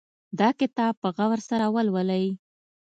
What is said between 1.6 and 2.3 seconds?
ولولئ